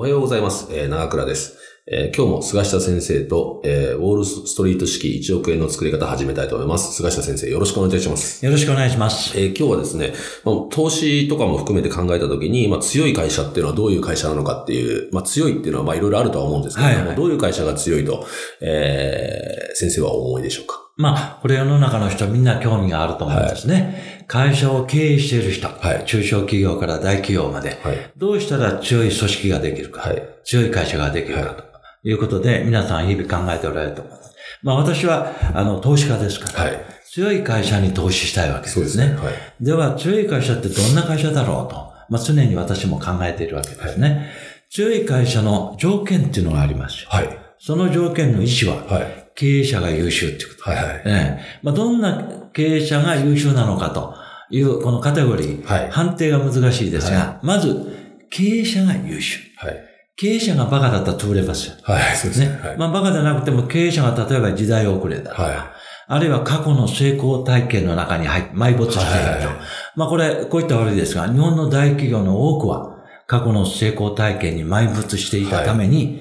[0.00, 0.66] おはようございます。
[0.70, 1.58] えー、長倉です。
[1.86, 6.94] えー今日も菅下先生と、えーウォールストリート式1億円の作り方始めたいと思います。
[6.94, 8.42] 菅下先生、よろしくお願いいたします。
[8.42, 9.38] よろしくお願いします。
[9.38, 10.14] えー今日はですね、
[10.46, 18.26] まあ投資とかも含めて考えたときに、まあ、強い会社っていうのはどういう会社なのかっていう、まあ、強いっていうのはまあいろいろあるとは思うんですけれども、はいはいどういう会社が強いと、
[18.62, 20.79] えー先生はお思いでしょうか？
[21.00, 24.24] まあ、これ世の中の人みんな興味があると思うんですね。
[24.26, 28.12] 会社を経営している人、はい中小企業から大企業まで、はい。
[28.18, 30.22] どうしたら強い組織ができるか、はい。
[30.44, 31.64] 強い会社ができるかと
[32.04, 34.34] いうことで、皆さん日々考えておられると思います。
[34.62, 36.84] まあ私は、あの、投資家ですから、はい。
[37.10, 38.84] 強い会社に投資したいわけですね。
[38.86, 39.16] そうですね。
[39.16, 39.34] はい。
[39.64, 41.76] では、強い会社ってどんな会社だろうと、
[42.10, 44.30] まあ常に私も考えているわけですね。
[44.68, 47.08] 強い会社の条件っていうのがありますよ。
[47.10, 47.38] はい。
[47.58, 49.19] その条件の一は、はい。
[49.40, 50.70] 経営者が優秀っていうこと。
[50.70, 50.84] はい。
[50.84, 51.02] はい。
[51.06, 54.14] ええまあ、どんな経営者が優秀なのかと
[54.50, 59.40] いう、このカテゴリー、はい判定が難しいですが、まず、経営者が優秀。
[59.56, 59.80] はい。
[60.16, 61.76] 経営者がバカだったら潰れますよ。
[61.84, 62.16] はい。
[62.16, 62.48] そうですね。
[62.48, 62.60] ね。
[62.62, 62.76] はい。
[62.76, 65.72] まあ、バカじゃなくても経営者が例えば時代遅れだとか、は
[66.08, 69.16] あるいは過去の成功体験の中に入っ埋没していると。
[69.16, 69.56] はいはいはい
[69.96, 76.20] まあ、これ、こういった悪いですが、日本の大企業の多くは、過去の成功体験に埋没していたために、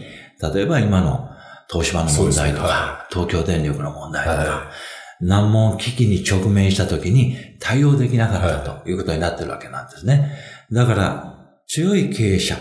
[0.54, 1.30] 例えば今の
[1.72, 4.72] 東芝の問題とか、は東京電力の問題とか、は
[5.22, 10.32] 難問危機に直面した時に対応できなかったということになってるわけなんですね。
[10.72, 11.36] だから、
[11.68, 12.58] 強い経営者、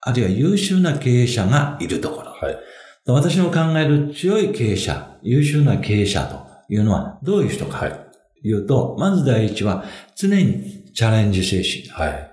[0.00, 2.36] あるいは優秀な経営者がいるところ。
[2.42, 2.44] い。
[2.44, 2.58] はい。
[3.06, 7.96] 私の考える強い経営者、優秀な経営者というのはどういう人かと
[8.42, 11.88] いうと、まず第一は常にチャレンジ精神。
[11.88, 12.32] はい。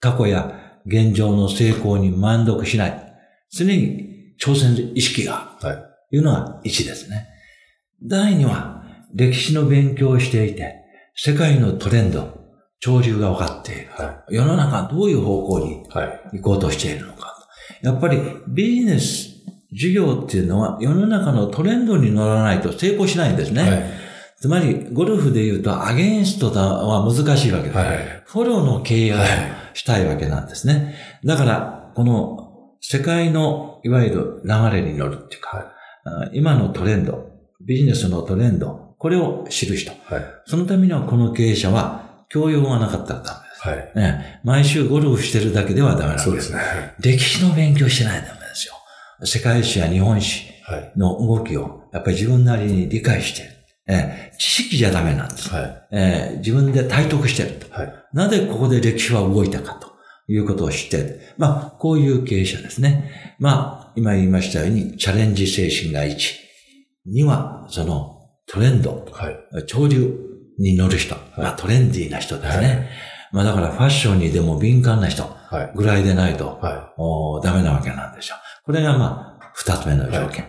[0.00, 3.14] 過去や現状の成功に満足しない。
[3.52, 4.09] 常に
[4.40, 5.56] 挑戦意識が。
[5.60, 5.68] と
[6.16, 7.28] いうのが1ですね。
[8.02, 8.82] 第2は、
[9.14, 10.76] 歴史の勉強をしていて、
[11.14, 12.40] 世界のトレンド、
[12.80, 13.88] 潮流が分かっている。
[13.90, 15.82] は世の中はどういう方向に。
[16.32, 17.36] 行こうとしているのか。
[17.82, 18.18] やっぱり
[18.48, 19.28] ビジネス、
[19.72, 23.62] 事業っていうのは世の中のトレンドに乗らないと成功しないんですね。
[23.62, 23.84] はい。
[24.40, 27.76] つまり、ゴルフで言うとアゲインストだは難しいわけです。
[27.76, 28.22] はい。
[28.24, 29.28] フォローの経営をはい
[29.74, 30.94] したいわけなんですね。
[31.24, 32.49] だから、この
[32.80, 35.72] 世界のいわゆる流れに乗るっていうか、
[36.04, 37.30] あ今のトレンド、
[37.60, 39.90] ビジネスのトレンド、これを知る人。
[40.04, 40.24] はい。
[40.46, 43.84] そのためにはこの経営者は教養がなかったらダメはい。
[43.84, 43.96] です。
[43.98, 46.24] ね、毎週ゴルフしてるだけではダメなんです。
[46.24, 46.60] そうですね。
[47.00, 48.74] 歴史の勉強してないとダメですよ。
[49.24, 50.92] 世界史や日本史はい。
[50.96, 53.42] の動きをやっぱり自分なりに理解して、
[53.86, 55.50] えー知識じゃダメなんです。
[55.52, 55.86] はい。
[55.92, 57.70] えー自分で体得してると。
[57.74, 57.92] はい。
[58.14, 59.89] なぜここで歴史は動いたかと
[60.32, 63.34] いうことを知って、まあ、こういう経営者ですね。
[63.40, 66.16] まあ、今言いましたように、チャレンジ精神が1。
[67.12, 69.36] 2は、そのトレンド、はい。
[69.66, 70.14] 潮流
[70.56, 71.16] に乗る人。
[71.36, 72.88] まあ、トレンディーな人ですね。
[73.32, 75.72] まあ、だからファッションにでも敏感な人はい。
[75.74, 78.38] ぐらいでないと、はおダメなわけなんでしょう。
[78.66, 80.44] これがまあ、二つ目の条件。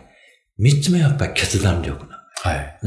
[0.60, 2.58] 三、つ目はやっぱり決断力なんい。
[2.58, 2.80] はい。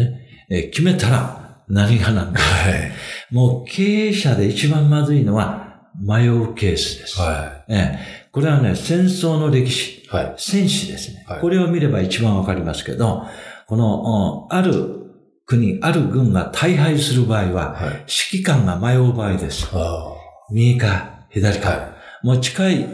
[0.50, 2.40] えー決めたら何がなんだ。
[2.40, 2.92] はい。
[3.32, 5.63] もう経営者で一番まずいのは
[6.00, 7.20] 迷うケースです。
[7.20, 10.08] はええこれはね、戦争の歴史、い。
[10.08, 10.34] はい。
[10.36, 11.24] 戦史ですね。
[11.28, 13.26] はいこれを見れば一番わかりますけど、
[13.66, 15.04] この、うんある
[15.46, 17.90] 国、ある軍が大敗する場合は、はい。
[18.32, 19.68] 指揮官が迷う場合です。
[19.72, 20.12] あ
[20.50, 21.70] 右か左か。
[21.70, 22.86] はもう近い、い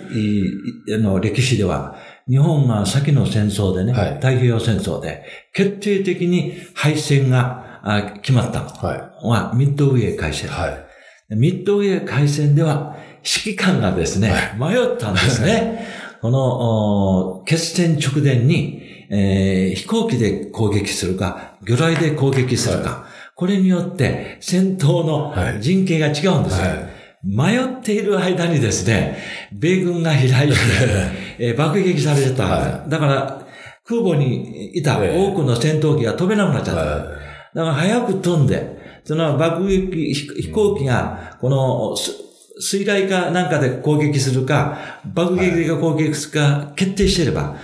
[0.93, 1.97] あの、歴史では、
[2.29, 10.49] 日本が先の戦争でね、はい太平洋戦争で、決定的に敗戦があ決まったのはは、ミッドウェー海戦。
[10.49, 10.53] い。
[10.53, 10.90] はい。
[11.31, 15.87] ミッドウェー海戦では、指揮官がですね、迷ったんですね。
[16.21, 23.07] この、お決戦直前に、えー飛行機で攻撃するか、魚雷で攻撃するか、
[23.37, 25.63] これによって戦闘のはい。
[25.63, 26.67] 陣形が違うんですよ。
[26.67, 26.91] はい。
[27.23, 29.19] 迷っている間にですね、
[29.53, 30.87] 米軍が飛来して、
[31.39, 33.47] えー爆撃されてた、はだから、
[33.85, 37.30] 空母にいた多くの戦闘機が飛べなくなっちゃった。
[37.55, 37.65] はい。
[37.65, 42.13] だから早く飛んで、その爆撃飛飛行機が、この、す
[42.61, 47.57] 水雷かなんかで攻撃するか、爆撃が攻撃するか決定していれば、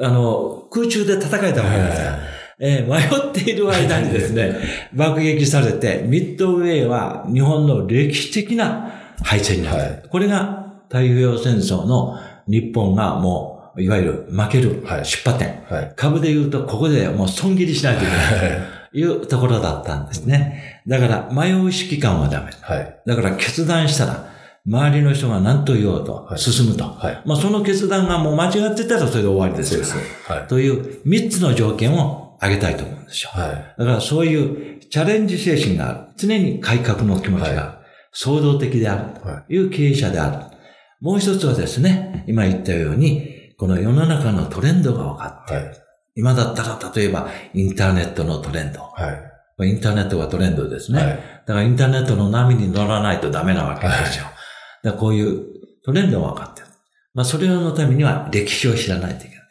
[0.00, 2.12] あの、空中で戦えたわけですよ。
[2.60, 4.54] えー迷っている間にですね、
[4.94, 8.92] 爆撃されて、ミッドウェーは日本の歴史的な
[9.22, 9.78] 敗戦になった。
[9.80, 15.64] はいこれが太平洋戦争の日本がもう、いわゆる負けるはい出発点。
[15.68, 15.92] はい。
[15.96, 20.82] 株で言うと、ここでもう損切りしないといけないというところだったんですね。
[20.86, 22.52] だから、迷う指揮官はダメ。
[22.60, 23.00] はい。
[23.06, 24.34] だから、決断したら、
[24.66, 26.84] 周りの人が何と言おうとは、い進むと。
[26.84, 27.22] はい。
[27.26, 30.36] まあ、その決断がもう間違ってたらそれで終わりですからそうですね。
[30.36, 30.46] はい。
[30.46, 33.30] という三つの条件を挙げたいと思うんですよ。
[33.32, 33.50] はい。
[33.78, 36.00] だからそういうチャレンジ精神がある。
[36.16, 37.84] 常に改革の気持ちがある。
[38.12, 40.56] 創造的であるはという経営者である。
[41.00, 45.83] もう一つはですね、今言ったように、この世の中のトレンドが分かって、はい。
[46.16, 48.80] 今だったら例えばインターネットのトレンド。
[48.80, 49.12] は
[49.60, 49.68] い。
[49.68, 50.98] インターネットがトレンドですね。
[50.98, 51.08] はい。
[51.08, 54.24] だからインターネットの波に乗らないとダメなわけですよ。
[54.82, 55.44] だからこういう
[55.84, 56.66] トレンドが分かってる。
[57.14, 59.44] まあそれのためには歴史を知らないといけない。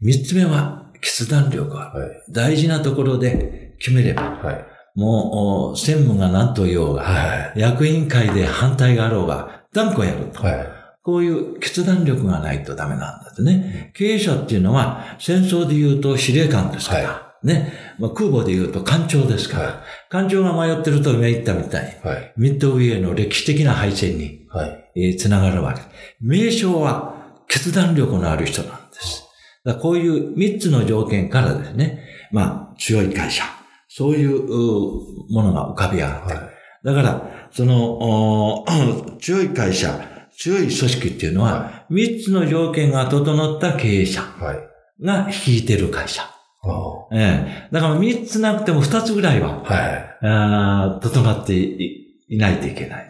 [0.00, 2.00] 三つ目は決断力がある。
[2.04, 2.10] はい。
[2.30, 4.64] 大事なところで決めれば、はい。
[4.94, 10.42] もうお専務が何と言おうが、は役員会で反対があろうが、断固やると。
[10.42, 10.81] はい。
[11.02, 13.92] こういう決断力がないとダメなんですね。
[13.94, 17.72] 経営者っていうのは、戦争で言うと司令官ですから、はね。
[17.98, 22.14] まあ、空母で言うと艦長ですから、は艦長が迷ってると今言ったみたいに、い。
[22.14, 22.32] はい。
[22.36, 24.92] ミッドウェーの歴史的な敗戦に、はい。
[24.94, 25.80] えーつながるわけ。
[26.20, 29.24] 名称は決断力のある人なんです。
[29.64, 33.44] だこういう三つの条件からですね、まあ、強い会社、
[33.88, 36.40] そういううものが浮かび上がってる。
[36.40, 36.50] はい。
[36.84, 38.66] だから、その、お
[39.20, 40.11] 強い会社、
[40.42, 45.04] 強い組織っていうのは、三つの条件が整った経営者はい。
[45.04, 46.22] が率いてる会社。
[46.22, 46.28] あ
[46.66, 47.68] あええ。
[47.72, 50.18] だから三つなくても二つぐらいは、はい。
[50.22, 53.08] あー整っていいないといけない。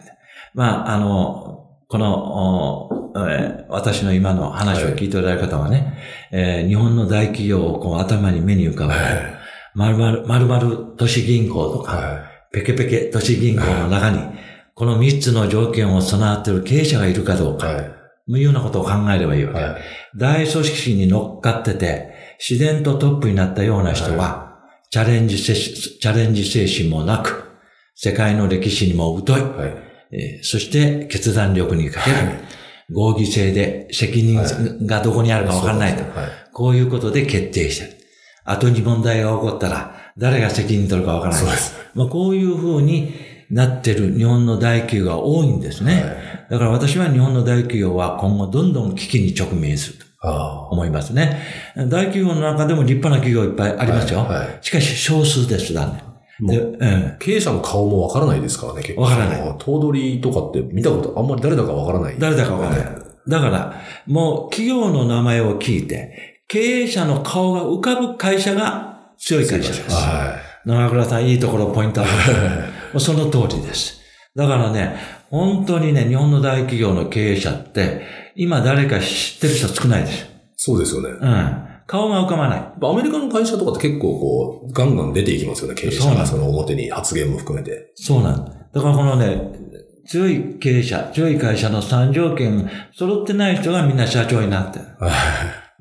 [0.53, 5.97] まあ、あの、この、おえー私の今の話を聞いておられる方はね、
[6.31, 9.13] えー日本の大企業をこう頭に目に浮かべて、はい。
[9.73, 14.19] まるまる、まるまる都市銀行とか、はペケペケ都市銀行の中に、
[14.83, 17.57] この三つの条件を備わっている経営者がいるかどうい。
[17.57, 17.85] か、はい。
[18.27, 19.59] いうようなことを考えればいいわけ。
[19.59, 19.81] はい。
[20.17, 24.59] 大組織に乗っかってて、自然とトップになったような人は、
[24.89, 27.45] チャレンジ精神、チャレンジ精神もなく、
[27.95, 29.69] 世界の歴史にも疎い、はい。
[30.11, 32.17] えーそして決断力に欠ける、
[32.91, 34.35] 合議制で責任
[34.85, 36.03] がどこにあるかわからないと。
[36.19, 36.29] はい。
[36.51, 37.91] こういうことで決定してる。
[38.43, 41.41] 後に問題が起こったら、誰が責任取るかわからない。
[41.41, 41.73] そうです。
[41.95, 45.93] まあ、こういう風になってる日本の大企業が多いんですね。
[45.93, 50.05] はいだから私は日本の大企業は今後どんどん危機に直面すると。
[50.69, 51.41] 思いますね。
[51.75, 54.19] 大企業の中でも立派な企業いっぱいありますよ。
[54.19, 56.03] はいはいしかし少数です、だね。
[56.39, 57.17] で、もうん。
[57.19, 59.01] 経営者の顔もわからないですからね、結構。
[59.01, 59.41] わからないい。
[59.41, 62.15] 頭取とかって見たこと、あんまり誰だかわからない。
[62.17, 63.03] 誰だかわからない。
[63.27, 69.91] だから、もう企業の名前を聞いて、経営者の顔が浮かぶ会社が強い会社です。
[69.91, 72.09] は長倉さん、いいところポイントある。
[72.93, 74.01] もうその通りです。
[74.35, 74.95] だからね、
[75.29, 78.01] 本当にね、日本の大企業の経営者って、
[78.35, 80.23] 今誰か知ってる人少ないです。
[80.23, 80.27] い。
[80.55, 81.09] そうですよね。
[81.09, 81.67] うん。
[81.85, 82.59] 顔が浮かばない。
[82.59, 86.25] アメリカの会社とかって結構こう、ガンガン出ていきますよね、経営者が。
[86.25, 87.91] その表に発言も含めて。
[87.95, 88.51] そうなんだ。
[88.73, 89.63] だからこのね、
[90.07, 94.85] 強い経営者、強い会社の3条件揃ってない人がみんな社長になってる。
[94.99, 95.11] は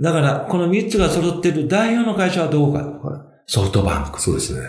[0.01, 2.79] だから、この3つが揃ってる代表の会社はどこか。
[2.81, 4.67] はソフトバンクい。、そうですね。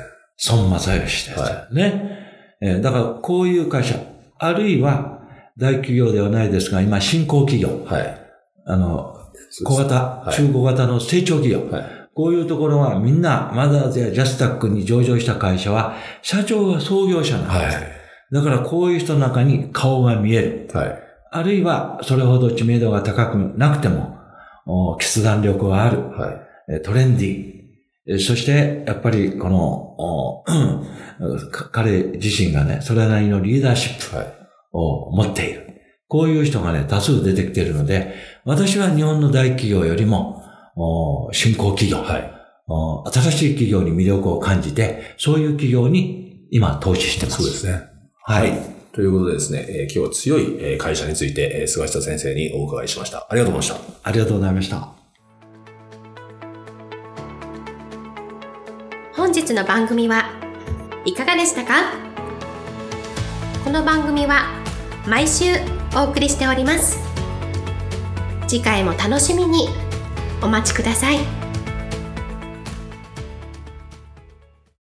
[0.49, 1.39] 孫正義です。
[1.39, 2.22] はね。
[2.63, 3.95] えーだから、こういう会社、
[4.39, 5.19] あるいは
[5.57, 8.17] 大企業ではないですが、今、新興企業、はい。
[8.65, 9.17] あの、
[9.65, 11.85] 小型、はい中小型の成長企業、はい。
[12.15, 17.77] こういうところはみんな、マザーズやジャスタックに上場した会社は、社長が創業者なんです。
[17.77, 17.87] はい。
[18.31, 20.69] だからこういう人の中に顔が見える。
[20.73, 20.99] はい。
[21.31, 24.17] あるいはそれほど知名度が高くなくても、
[24.65, 25.97] お決断力がある。
[26.11, 26.75] はい。
[26.75, 27.62] えトレンディ
[28.19, 30.43] そして、やっぱりこの、
[31.71, 34.33] 彼自身がね、それなりのリーダーシップはい。
[34.73, 35.63] を持っている。
[36.07, 40.43] こういう人がね、多数出てきているので、私は日本の大企業よりも、
[40.75, 42.31] お新興企業、はい。
[42.67, 47.37] お新しい企業に魅力を感じて、そういう企業に今投資してます。
[47.41, 47.83] そうですね。
[48.23, 48.51] はい。
[48.93, 53.27] ということでですね、えー今日は強いえー会社について、えー菅下先生にお伺いしました。
[53.29, 54.09] ありがとうございました。
[54.09, 55.02] ありがとうございました。
[59.33, 60.29] 日の番組は
[61.05, 61.93] いかがでしたか？
[63.63, 64.45] この番組は
[65.07, 65.45] 毎週
[65.95, 66.99] お送りしております。
[68.47, 69.67] 次回も楽しみに
[70.41, 71.42] お待ちください。